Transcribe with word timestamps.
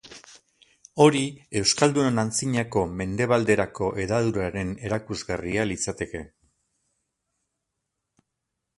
Hori 1.03 1.19
euskaldunon 1.61 2.21
antzinako 2.23 2.85
mendebalderako 3.03 3.91
hedaduraren 4.05 4.75
erakusgarria 4.89 5.71
litzateke. 5.75 6.27